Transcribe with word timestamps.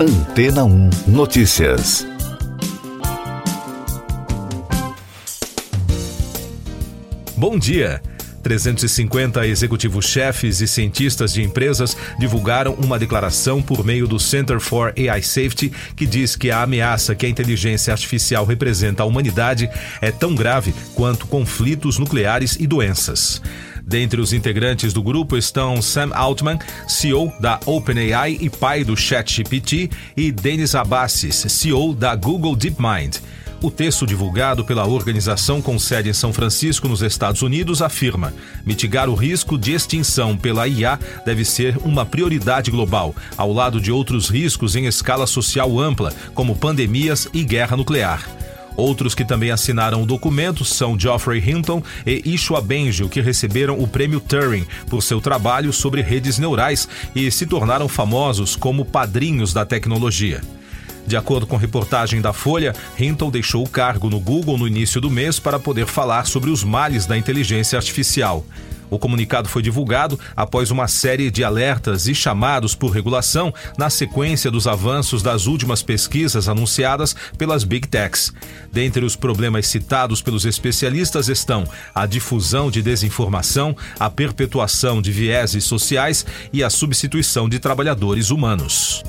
Antena 0.00 0.62
1 0.62 0.90
Notícias. 1.08 2.06
Bom 7.36 7.58
dia. 7.58 8.00
350 8.40 9.44
executivos 9.48 10.06
chefes 10.06 10.60
e 10.60 10.68
cientistas 10.68 11.32
de 11.32 11.42
empresas 11.42 11.96
divulgaram 12.16 12.74
uma 12.74 12.96
declaração 12.96 13.60
por 13.60 13.84
meio 13.84 14.06
do 14.06 14.20
Center 14.20 14.60
for 14.60 14.94
AI 14.96 15.20
Safety 15.20 15.72
que 15.96 16.06
diz 16.06 16.36
que 16.36 16.52
a 16.52 16.62
ameaça 16.62 17.16
que 17.16 17.26
a 17.26 17.28
inteligência 17.28 17.92
artificial 17.92 18.44
representa 18.44 19.02
à 19.02 19.06
humanidade 19.06 19.68
é 20.00 20.12
tão 20.12 20.32
grave 20.32 20.72
quanto 20.94 21.26
conflitos 21.26 21.98
nucleares 21.98 22.56
e 22.60 22.68
doenças. 22.68 23.42
Dentre 23.88 24.20
os 24.20 24.34
integrantes 24.34 24.92
do 24.92 25.02
grupo 25.02 25.34
estão 25.34 25.80
Sam 25.80 26.10
Altman, 26.12 26.58
CEO 26.86 27.32
da 27.40 27.58
OpenAI 27.64 28.36
e 28.38 28.50
pai 28.50 28.84
do 28.84 28.94
ChatGPT, 28.94 29.88
e 30.14 30.30
Denis 30.30 30.74
Abassis, 30.74 31.46
CEO 31.48 31.94
da 31.94 32.14
Google 32.14 32.54
DeepMind. 32.54 33.16
O 33.62 33.70
texto 33.70 34.06
divulgado 34.06 34.62
pela 34.62 34.86
organização 34.86 35.62
com 35.62 35.78
sede 35.78 36.10
em 36.10 36.12
São 36.12 36.34
Francisco, 36.34 36.86
nos 36.86 37.00
Estados 37.00 37.40
Unidos, 37.40 37.80
afirma: 37.80 38.34
mitigar 38.64 39.08
o 39.08 39.14
risco 39.14 39.56
de 39.56 39.72
extinção 39.72 40.36
pela 40.36 40.68
IA 40.68 40.98
deve 41.24 41.42
ser 41.42 41.78
uma 41.78 42.04
prioridade 42.04 42.70
global, 42.70 43.16
ao 43.38 43.50
lado 43.54 43.80
de 43.80 43.90
outros 43.90 44.28
riscos 44.28 44.76
em 44.76 44.84
escala 44.84 45.26
social 45.26 45.80
ampla, 45.80 46.12
como 46.34 46.54
pandemias 46.54 47.26
e 47.32 47.42
guerra 47.42 47.74
nuclear. 47.74 48.28
Outros 48.78 49.12
que 49.12 49.24
também 49.24 49.50
assinaram 49.50 50.04
o 50.04 50.06
documento 50.06 50.64
são 50.64 50.96
Geoffrey 50.96 51.42
Hinton 51.44 51.82
e 52.06 52.22
Ishua 52.24 52.60
Bengio, 52.60 53.08
que 53.08 53.20
receberam 53.20 53.76
o 53.76 53.88
prêmio 53.88 54.20
Turing 54.20 54.64
por 54.88 55.02
seu 55.02 55.20
trabalho 55.20 55.72
sobre 55.72 56.00
redes 56.00 56.38
neurais 56.38 56.88
e 57.12 57.28
se 57.28 57.44
tornaram 57.44 57.88
famosos 57.88 58.54
como 58.54 58.84
padrinhos 58.84 59.52
da 59.52 59.66
tecnologia. 59.66 60.40
De 61.08 61.16
acordo 61.16 61.46
com 61.46 61.56
reportagem 61.56 62.20
da 62.20 62.34
Folha, 62.34 62.74
Hinton 62.98 63.30
deixou 63.30 63.64
o 63.64 63.68
cargo 63.68 64.10
no 64.10 64.20
Google 64.20 64.58
no 64.58 64.68
início 64.68 65.00
do 65.00 65.10
mês 65.10 65.40
para 65.40 65.58
poder 65.58 65.86
falar 65.86 66.26
sobre 66.26 66.50
os 66.50 66.62
males 66.62 67.06
da 67.06 67.16
inteligência 67.16 67.78
artificial. 67.78 68.44
O 68.90 68.98
comunicado 68.98 69.48
foi 69.48 69.62
divulgado 69.62 70.20
após 70.36 70.70
uma 70.70 70.86
série 70.86 71.30
de 71.30 71.42
alertas 71.42 72.08
e 72.08 72.14
chamados 72.14 72.74
por 72.74 72.90
regulação 72.90 73.54
na 73.78 73.88
sequência 73.88 74.50
dos 74.50 74.66
avanços 74.66 75.22
das 75.22 75.46
últimas 75.46 75.82
pesquisas 75.82 76.46
anunciadas 76.46 77.16
pelas 77.38 77.64
Big 77.64 77.88
Techs. 77.88 78.30
Dentre 78.70 79.02
os 79.02 79.16
problemas 79.16 79.66
citados 79.66 80.20
pelos 80.20 80.44
especialistas 80.44 81.30
estão 81.30 81.64
a 81.94 82.04
difusão 82.04 82.70
de 82.70 82.82
desinformação, 82.82 83.74
a 83.98 84.10
perpetuação 84.10 85.00
de 85.00 85.10
vieses 85.10 85.64
sociais 85.64 86.26
e 86.52 86.62
a 86.62 86.68
substituição 86.68 87.48
de 87.48 87.58
trabalhadores 87.58 88.30
humanos. 88.30 89.02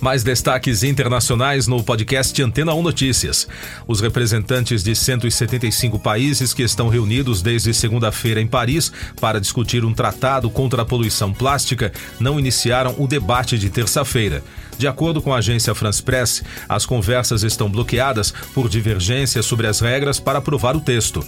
Mais 0.00 0.22
destaques 0.22 0.84
internacionais 0.84 1.66
no 1.66 1.82
podcast 1.82 2.40
Antena 2.40 2.72
1 2.72 2.82
Notícias. 2.82 3.48
Os 3.86 4.00
representantes 4.00 4.84
de 4.84 4.94
175 4.94 5.98
países 5.98 6.54
que 6.54 6.62
estão 6.62 6.88
reunidos 6.88 7.42
desde 7.42 7.74
segunda-feira 7.74 8.40
em 8.40 8.46
Paris 8.46 8.92
para 9.20 9.40
discutir 9.40 9.84
um 9.84 9.92
tratado 9.92 10.48
contra 10.50 10.82
a 10.82 10.84
poluição 10.84 11.32
plástica 11.32 11.92
não 12.20 12.38
iniciaram 12.38 12.94
o 12.96 13.08
debate 13.08 13.58
de 13.58 13.70
terça-feira. 13.70 14.42
De 14.78 14.86
acordo 14.86 15.20
com 15.20 15.34
a 15.34 15.38
agência 15.38 15.74
France 15.74 16.00
Press, 16.00 16.44
as 16.68 16.86
conversas 16.86 17.42
estão 17.42 17.68
bloqueadas 17.68 18.32
por 18.54 18.68
divergências 18.68 19.44
sobre 19.44 19.66
as 19.66 19.80
regras 19.80 20.20
para 20.20 20.38
aprovar 20.38 20.76
o 20.76 20.80
texto. 20.80 21.26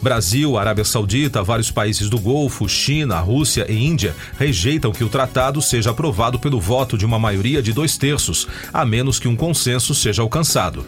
Brasil, 0.00 0.56
Arábia 0.56 0.84
Saudita, 0.84 1.42
vários 1.42 1.70
países 1.70 2.08
do 2.08 2.18
Golfo, 2.18 2.68
China, 2.68 3.18
Rússia 3.20 3.66
e 3.68 3.76
Índia 3.76 4.14
rejeitam 4.38 4.92
que 4.92 5.02
o 5.02 5.08
tratado 5.08 5.60
seja 5.60 5.90
aprovado 5.90 6.38
pelo 6.38 6.60
voto 6.60 6.96
de 6.96 7.04
uma 7.04 7.18
maioria 7.18 7.62
de 7.62 7.72
dois 7.72 7.96
terços, 7.96 8.46
a 8.72 8.84
menos 8.84 9.18
que 9.18 9.28
um 9.28 9.36
consenso 9.36 9.94
seja 9.94 10.22
alcançado. 10.22 10.86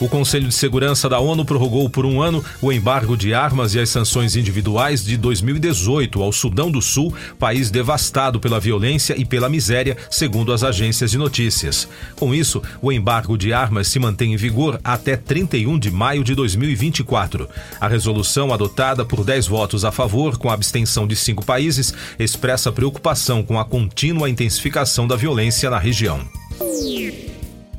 O 0.00 0.08
Conselho 0.08 0.48
de 0.48 0.54
Segurança 0.54 1.10
da 1.10 1.20
ONU 1.20 1.44
prorrogou 1.44 1.90
por 1.90 2.06
um 2.06 2.22
ano 2.22 2.42
o 2.62 2.72
embargo 2.72 3.18
de 3.18 3.34
armas 3.34 3.74
e 3.74 3.78
as 3.78 3.90
sanções 3.90 4.34
individuais 4.34 5.04
de 5.04 5.14
2018 5.18 6.22
ao 6.22 6.32
Sudão 6.32 6.70
do 6.70 6.80
Sul, 6.80 7.14
país 7.38 7.70
devastado 7.70 8.40
pela 8.40 8.58
violência 8.58 9.14
e 9.20 9.26
pela 9.26 9.50
miséria, 9.50 9.98
segundo 10.10 10.54
as 10.54 10.64
agências 10.64 11.10
de 11.10 11.18
notícias. 11.18 11.86
Com 12.16 12.34
isso, 12.34 12.62
o 12.80 12.90
embargo 12.90 13.36
de 13.36 13.52
armas 13.52 13.88
se 13.88 13.98
mantém 13.98 14.32
em 14.32 14.36
vigor 14.38 14.80
até 14.82 15.16
31 15.16 15.78
de 15.78 15.90
maio 15.90 16.24
de 16.24 16.34
2024. 16.34 17.46
A 17.78 17.86
resolução, 17.86 18.54
adotada 18.54 19.04
por 19.04 19.22
10 19.22 19.48
votos 19.48 19.84
a 19.84 19.92
favor, 19.92 20.38
com 20.38 20.48
a 20.48 20.54
abstenção 20.54 21.06
de 21.06 21.14
cinco 21.14 21.44
países, 21.44 21.92
expressa 22.18 22.72
preocupação 22.72 23.42
com 23.42 23.60
a 23.60 23.66
contínua 23.66 24.30
intensificação 24.30 25.06
da 25.06 25.14
violência 25.14 25.68
na 25.68 25.78
região 25.78 26.26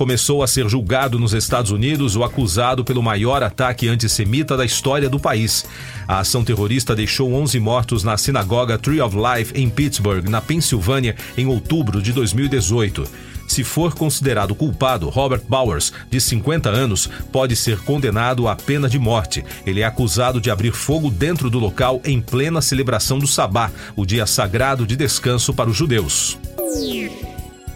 começou 0.01 0.41
a 0.41 0.47
ser 0.47 0.67
julgado 0.67 1.19
nos 1.19 1.31
Estados 1.31 1.69
Unidos 1.69 2.16
o 2.16 2.23
acusado 2.23 2.84
pelo 2.84 3.03
maior 3.03 3.44
ataque 3.44 3.88
antissemita 3.88 4.57
da 4.57 4.66
história 4.66 5.07
do 5.07 5.19
país. 5.19 5.63
A 6.07 6.22
ação 6.22 6.44
terrorista 6.44 6.95
deixou 6.95 7.31
11 7.31 7.59
mortos 7.59 8.03
na 8.03 8.17
sinagoga 8.17 8.79
Tree 8.79 9.00
of 9.00 9.16
Life 9.16 9.53
em 9.53 9.69
Pittsburgh, 9.69 10.28
na 10.28 10.41
Pensilvânia, 10.41 11.16
em 11.38 11.45
outubro 11.45 12.01
de 12.01 12.12
2018. 12.13 13.07
Se 13.47 13.63
for 13.63 13.94
considerado 13.94 14.56
culpado, 14.56 15.07
Robert 15.07 15.44
Bowers, 15.47 15.94
de 16.09 16.19
50 16.19 16.68
anos, 16.68 17.07
pode 17.31 17.56
ser 17.56 17.78
condenado 17.81 18.47
à 18.47 18.56
pena 18.56 18.89
de 18.89 18.97
morte. 18.97 19.45
Ele 19.68 19.81
é 19.81 19.85
acusado 19.85 20.41
de 20.41 20.50
abrir 20.50 20.72
fogo 20.72 21.12
dentro 21.12 21.47
do 21.47 21.59
local 21.59 22.01
em 22.03 22.19
plena 22.19 22.59
celebração 22.59 23.19
do 23.19 23.28
Sabá, 23.28 23.69
o 23.95 24.03
dia 24.03 24.25
sagrado 24.25 24.83
de 24.88 24.95
descanso 24.95 25.53
para 25.53 25.69
os 25.69 25.78
judeus. 25.78 26.39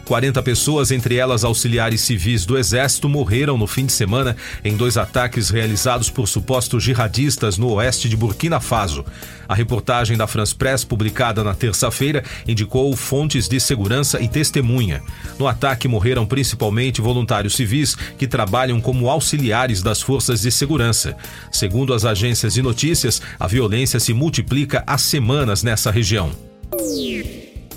40 0.05 0.41
pessoas, 0.43 0.91
entre 0.91 1.15
elas 1.15 1.43
auxiliares 1.43 2.01
civis 2.01 2.45
do 2.45 2.57
Exército, 2.57 3.09
morreram 3.09 3.57
no 3.57 3.65
fim 3.65 3.85
de 3.85 3.91
semana 3.91 4.37
em 4.63 4.77
dois 4.77 4.97
ataques 4.97 5.49
realizados 5.49 6.09
por 6.09 6.27
supostos 6.27 6.83
jihadistas 6.83 7.57
no 7.57 7.71
oeste 7.71 8.07
de 8.07 8.15
Burkina 8.15 8.59
Faso. 8.59 9.03
A 9.47 9.55
reportagem 9.55 10.15
da 10.15 10.27
France 10.27 10.53
Press, 10.53 10.83
publicada 10.83 11.43
na 11.43 11.53
terça-feira, 11.53 12.23
indicou 12.47 12.95
fontes 12.95 13.47
de 13.47 13.59
segurança 13.59 14.21
e 14.21 14.27
testemunha. 14.27 15.01
No 15.39 15.47
ataque 15.47 15.87
morreram 15.87 16.25
principalmente 16.25 17.01
voluntários 17.01 17.55
civis 17.55 17.95
que 18.17 18.27
trabalham 18.27 18.79
como 18.79 19.09
auxiliares 19.09 19.81
das 19.81 20.01
forças 20.01 20.41
de 20.41 20.51
segurança. 20.51 21.15
Segundo 21.51 21.93
as 21.93 22.05
agências 22.05 22.53
de 22.53 22.61
notícias, 22.61 23.21
a 23.39 23.47
violência 23.47 23.99
se 23.99 24.13
multiplica 24.13 24.83
há 24.85 24.97
semanas 24.97 25.63
nessa 25.63 25.89
região. 25.89 26.31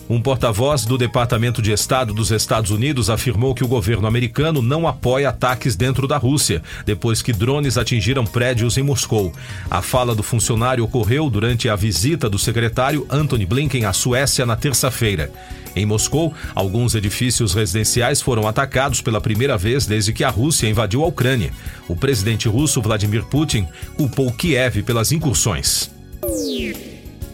Um 0.08 0.22
porta-voz 0.22 0.86
do 0.86 0.96
Departamento 0.96 1.60
de 1.60 1.70
Estado 1.70 2.14
dos 2.14 2.30
Estados 2.30 2.70
Unidos 2.70 3.10
afirmou 3.10 3.54
que 3.54 3.62
o 3.62 3.68
governo 3.68 4.06
americano 4.06 4.62
não 4.62 4.88
apoia 4.88 5.28
ataques 5.28 5.76
dentro 5.76 6.08
da 6.08 6.16
Rússia, 6.16 6.62
depois 6.86 7.20
que 7.20 7.30
drones 7.30 7.76
atingiram 7.76 8.24
prédios 8.24 8.78
em 8.78 8.82
Moscou. 8.82 9.30
A 9.70 9.82
fala 9.82 10.14
do 10.14 10.22
funcionário 10.22 10.82
ocorreu 10.82 11.28
durante 11.28 11.68
a 11.68 11.76
visita 11.76 12.28
do 12.28 12.38
secretário 12.38 13.06
Antony 13.10 13.44
Blinken 13.44 13.84
à 13.84 13.92
Suécia 13.92 14.46
na 14.46 14.56
terça-feira. 14.56 15.30
Em 15.76 15.84
Moscou, 15.84 16.32
alguns 16.54 16.94
edifícios 16.94 17.52
residenciais 17.52 18.22
foram 18.22 18.48
atacados 18.48 19.02
pela 19.02 19.20
primeira 19.20 19.58
vez 19.58 19.84
desde 19.84 20.14
que 20.14 20.24
a 20.24 20.30
Rússia 20.30 20.68
invadiu 20.68 21.04
a 21.04 21.06
Ucrânia. 21.06 21.52
O 21.86 21.94
presidente 21.94 22.48
russo 22.48 22.80
Vladimir 22.80 23.24
Putin 23.24 23.68
culpou 23.94 24.32
Kiev 24.32 24.82
pelas 24.84 25.12
incursões. 25.12 25.90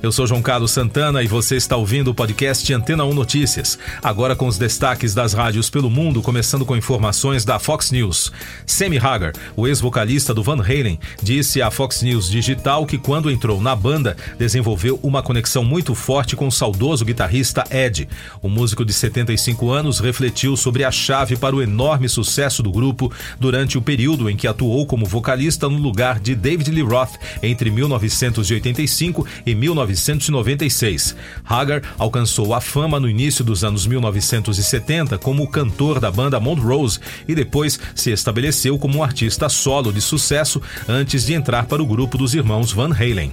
Eu 0.05 0.13
sou 0.13 0.27
João 0.27 0.43
Carlos 0.43 0.71
Santana 0.71 1.23
e 1.23 1.27
você 1.27 1.57
está 1.57 1.79
ouvindo 1.79 2.11
o 2.11 2.15
podcast 2.15 2.71
Antena 2.75 3.07
1 3.07 3.15
Notícias. 3.15 3.79
Agora 4.03 4.37
com 4.37 4.47
os 4.47 4.59
destaques 4.59 5.15
das 5.15 5.33
rádios 5.33 5.71
pelo 5.71 5.89
mundo, 5.89 6.21
começando 6.21 6.67
com 6.67 6.77
informações 6.77 7.43
da 7.43 7.59
Fox 7.59 7.91
News. 7.91 8.31
Sammy 8.67 8.99
Hagar, 8.99 9.33
o 9.57 9.67
ex-vocalista 9.67 10.35
do 10.35 10.43
Van 10.43 10.61
Halen, 10.61 11.01
disse 11.23 11.63
à 11.63 11.71
Fox 11.71 12.03
News 12.03 12.29
Digital 12.29 12.85
que 12.85 12.99
quando 12.99 13.31
entrou 13.31 13.63
na 13.63 13.75
banda, 13.75 14.15
desenvolveu 14.39 15.01
uma 15.03 15.23
conexão 15.23 15.65
muito 15.65 15.95
forte 15.95 16.37
com 16.37 16.49
o 16.49 16.53
saudoso 16.53 17.03
guitarrista 17.03 17.65
Ed. 17.71 18.07
O 18.43 18.49
músico 18.51 18.85
de 18.85 18.93
75 18.93 19.71
anos 19.71 20.01
refletiu 20.01 20.55
sobre 20.55 20.85
a 20.85 20.91
chave 20.91 21.35
para 21.35 21.57
o 21.57 21.63
enorme 21.63 22.11
sucesso 22.11 22.63
do 22.63 22.71
grupo 22.71 23.11
durante 23.41 23.79
o 23.79 23.83
período 23.83 24.29
em 24.29 24.37
que 24.37 24.47
atuou 24.47 24.85
como 24.85 25.07
vocalista 25.07 25.67
no 25.67 25.79
lugar 25.79 26.21
de 26.21 26.35
David 26.35 26.71
Lee 26.71 26.83
Roth 26.83 27.15
entre 27.43 27.71
1985 27.71 29.27
e 29.47 29.55
19 29.55 29.94
1996. 29.95 31.17
Hagar 31.45 31.83
alcançou 31.99 32.55
a 32.55 32.61
fama 32.61 32.99
no 33.01 33.09
início 33.09 33.45
dos 33.45 33.65
anos 33.65 33.87
1970 33.87 35.19
como 35.19 35.49
cantor 35.49 36.01
da 36.01 36.11
banda 36.11 36.41
Montrose 36.41 36.99
e 37.27 37.35
depois 37.35 37.79
se 37.95 38.11
estabeleceu 38.11 38.79
como 38.79 38.99
um 38.99 39.03
artista 39.03 39.49
solo 39.49 39.93
de 39.93 40.01
sucesso 40.01 40.61
antes 40.89 41.27
de 41.27 41.35
entrar 41.35 41.67
para 41.67 41.83
o 41.83 41.87
grupo 41.87 42.19
dos 42.19 42.35
irmãos 42.35 42.73
Van 42.73 42.93
Halen. 42.93 43.33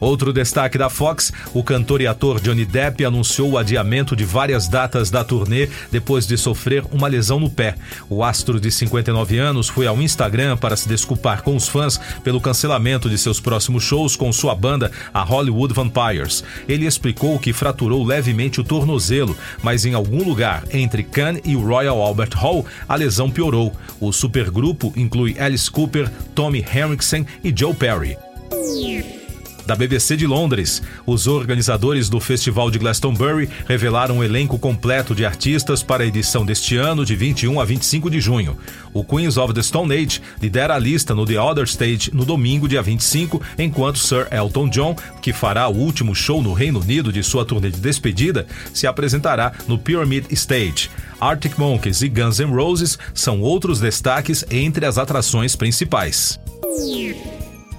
Outro 0.00 0.32
destaque 0.32 0.78
da 0.78 0.88
Fox, 0.88 1.32
o 1.52 1.62
cantor 1.62 2.00
e 2.00 2.06
ator 2.06 2.40
Johnny 2.40 2.64
Depp 2.64 3.04
anunciou 3.04 3.50
o 3.50 3.58
adiamento 3.58 4.14
de 4.14 4.24
várias 4.24 4.68
datas 4.68 5.10
da 5.10 5.24
turnê 5.24 5.68
depois 5.90 6.26
de 6.26 6.36
sofrer 6.36 6.84
uma 6.92 7.08
lesão 7.08 7.40
no 7.40 7.50
pé. 7.50 7.74
O 8.08 8.22
astro 8.22 8.60
de 8.60 8.70
59 8.70 9.38
anos 9.38 9.68
foi 9.68 9.86
ao 9.86 10.00
Instagram 10.00 10.56
para 10.56 10.76
se 10.76 10.88
desculpar 10.88 11.42
com 11.42 11.56
os 11.56 11.66
fãs 11.66 11.98
pelo 12.22 12.40
cancelamento 12.40 13.10
de 13.10 13.18
seus 13.18 13.40
próximos 13.40 13.82
shows 13.82 14.14
com 14.14 14.32
sua 14.32 14.54
banda, 14.54 14.92
a 15.12 15.22
Hollywood 15.22 15.74
Vampires. 15.74 16.44
Ele 16.68 16.86
explicou 16.86 17.38
que 17.38 17.52
fraturou 17.52 18.04
levemente 18.04 18.60
o 18.60 18.64
tornozelo, 18.64 19.36
mas 19.62 19.84
em 19.84 19.94
algum 19.94 20.22
lugar 20.22 20.62
entre 20.72 21.02
Cannes 21.02 21.42
e 21.44 21.56
o 21.56 21.66
Royal 21.66 22.00
Albert 22.00 22.36
Hall, 22.36 22.64
a 22.88 22.94
lesão 22.94 23.30
piorou. 23.30 23.74
O 24.00 24.12
supergrupo 24.12 24.92
inclui 24.96 25.36
Alice 25.40 25.68
Cooper, 25.68 26.08
Tommy 26.34 26.64
Henriksen 26.72 27.26
e 27.42 27.52
Joe 27.56 27.74
Perry 27.74 28.16
da 29.68 29.76
BBC 29.76 30.16
de 30.16 30.26
Londres. 30.26 30.82
Os 31.04 31.26
organizadores 31.26 32.08
do 32.08 32.18
Festival 32.18 32.70
de 32.70 32.78
Glastonbury 32.78 33.50
revelaram 33.66 34.16
um 34.16 34.24
elenco 34.24 34.58
completo 34.58 35.14
de 35.14 35.26
artistas 35.26 35.82
para 35.82 36.02
a 36.02 36.06
edição 36.06 36.44
deste 36.44 36.74
ano, 36.78 37.04
de 37.04 37.14
21 37.14 37.60
a 37.60 37.66
25 37.66 38.10
de 38.10 38.18
junho. 38.18 38.56
O 38.94 39.04
Queens 39.04 39.36
of 39.36 39.52
the 39.52 39.62
Stone 39.62 39.94
Age 39.94 40.22
lidera 40.40 40.74
a 40.74 40.78
lista 40.78 41.14
no 41.14 41.26
The 41.26 41.38
Other 41.38 41.64
Stage 41.64 42.10
no 42.14 42.24
domingo, 42.24 42.66
dia 42.66 42.80
25, 42.80 43.42
enquanto 43.58 43.98
Sir 43.98 44.26
Elton 44.32 44.70
John, 44.70 44.96
que 45.20 45.34
fará 45.34 45.68
o 45.68 45.76
último 45.76 46.14
show 46.14 46.42
no 46.42 46.54
Reino 46.54 46.80
Unido 46.80 47.12
de 47.12 47.22
sua 47.22 47.44
turnê 47.44 47.68
de 47.68 47.78
despedida, 47.78 48.46
se 48.72 48.86
apresentará 48.86 49.52
no 49.68 49.78
Pyramid 49.78 50.24
Stage. 50.30 50.88
Arctic 51.20 51.58
Monkeys 51.58 52.00
e 52.00 52.08
Guns 52.08 52.40
N' 52.40 52.54
Roses 52.54 52.98
são 53.12 53.42
outros 53.42 53.80
destaques 53.80 54.46
entre 54.50 54.86
as 54.86 54.96
atrações 54.96 55.54
principais. 55.54 56.40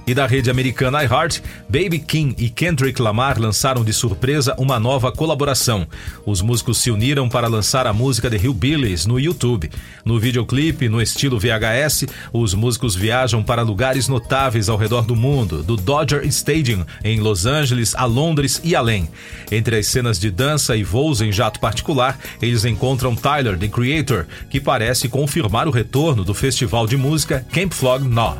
E 0.10 0.14
da 0.16 0.26
rede 0.26 0.50
americana 0.50 1.04
iHeart, 1.04 1.40
Baby 1.70 2.00
King 2.00 2.34
e 2.40 2.50
Kendrick 2.50 3.00
Lamar 3.00 3.40
lançaram 3.40 3.84
de 3.84 3.94
surpresa 3.94 4.56
uma 4.58 4.80
nova 4.80 5.12
colaboração. 5.12 5.86
Os 6.26 6.42
músicos 6.42 6.80
se 6.80 6.90
uniram 6.90 7.30
para 7.30 7.48
lançar 7.48 7.86
a 7.86 7.94
música 7.94 8.28
The 8.28 8.38
Hillbillies 8.38 9.06
no 9.06 9.20
YouTube. 9.20 9.70
No 10.04 10.20
videoclipe, 10.20 10.90
no 10.90 11.00
estilo 11.00 11.40
VHS, 11.40 12.08
os 12.34 12.56
músicos 12.56 12.96
viajam 12.96 13.44
para 13.44 13.62
lugares 13.62 14.08
notáveis 14.08 14.68
ao 14.68 14.78
redor 14.78 15.06
do 15.06 15.16
mundo, 15.16 15.62
do 15.62 15.78
Dodger 15.78 16.26
Stadium 16.26 16.84
em 17.04 17.20
Los 17.20 17.46
Angeles 17.46 17.94
a 17.94 18.06
Londres 18.06 18.60
e 18.64 18.76
além. 18.76 19.08
Entre 19.52 19.78
as 19.78 19.86
cenas 19.86 20.18
de 20.18 20.32
dança 20.32 20.76
e 20.76 20.84
voos 20.84 21.22
em 21.22 21.32
jato 21.32 21.60
particular, 21.60 22.18
eles 22.42 22.66
encontram 22.66 23.16
Tyler, 23.16 23.60
the 23.60 23.68
Creator, 23.68 24.26
que 24.50 24.60
parece 24.60 25.08
confirmar 25.08 25.68
o 25.68 25.72
retorno 25.72 26.26
do 26.26 26.34
festival 26.34 26.88
de 26.88 26.98
música 26.98 27.46
Camp 27.52 27.74
Flog 27.74 28.04
Gnaw. 28.04 28.40